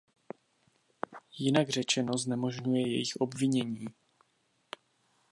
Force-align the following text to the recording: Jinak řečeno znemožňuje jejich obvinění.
Jinak 1.37 1.69
řečeno 1.69 2.17
znemožňuje 2.17 2.81
jejich 2.89 3.13
obvinění. 3.19 3.85